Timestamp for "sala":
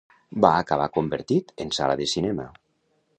1.81-1.99